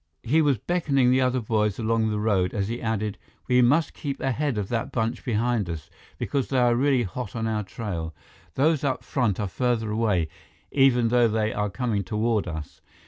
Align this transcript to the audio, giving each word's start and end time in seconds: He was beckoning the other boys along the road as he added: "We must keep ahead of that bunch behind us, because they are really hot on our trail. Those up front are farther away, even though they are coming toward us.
He 0.23 0.41
was 0.41 0.57
beckoning 0.57 1.11
the 1.11 1.21
other 1.21 1.41
boys 1.41 1.77
along 1.77 2.09
the 2.09 2.17
road 2.17 2.55
as 2.55 2.69
he 2.69 2.81
added: 2.81 3.19
"We 3.47 3.61
must 3.61 3.93
keep 3.93 4.19
ahead 4.19 4.57
of 4.57 4.67
that 4.69 4.91
bunch 4.91 5.23
behind 5.23 5.69
us, 5.69 5.91
because 6.17 6.47
they 6.47 6.57
are 6.57 6.73
really 6.75 7.03
hot 7.03 7.35
on 7.35 7.45
our 7.45 7.61
trail. 7.61 8.15
Those 8.55 8.83
up 8.83 9.03
front 9.03 9.39
are 9.39 9.47
farther 9.47 9.91
away, 9.91 10.27
even 10.71 11.09
though 11.09 11.27
they 11.27 11.53
are 11.53 11.69
coming 11.69 12.03
toward 12.03 12.47
us. 12.47 12.81